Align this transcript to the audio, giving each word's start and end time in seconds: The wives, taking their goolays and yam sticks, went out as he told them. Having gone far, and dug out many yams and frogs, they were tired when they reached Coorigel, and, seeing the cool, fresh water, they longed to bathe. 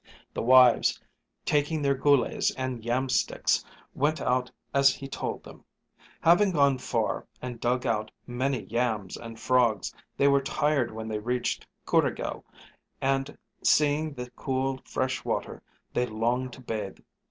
The 0.33 0.41
wives, 0.41 0.99
taking 1.45 1.83
their 1.83 1.93
goolays 1.93 2.51
and 2.57 2.83
yam 2.83 3.07
sticks, 3.07 3.63
went 3.93 4.19
out 4.19 4.49
as 4.73 4.95
he 4.95 5.07
told 5.07 5.43
them. 5.43 5.63
Having 6.21 6.53
gone 6.53 6.79
far, 6.79 7.27
and 7.39 7.59
dug 7.59 7.85
out 7.85 8.09
many 8.25 8.63
yams 8.63 9.15
and 9.15 9.39
frogs, 9.39 9.93
they 10.17 10.27
were 10.27 10.41
tired 10.41 10.89
when 10.89 11.07
they 11.07 11.19
reached 11.19 11.67
Coorigel, 11.85 12.43
and, 12.99 13.37
seeing 13.63 14.15
the 14.15 14.31
cool, 14.31 14.81
fresh 14.85 15.23
water, 15.23 15.61
they 15.93 16.07
longed 16.07 16.53
to 16.53 16.61
bathe. 16.61 16.97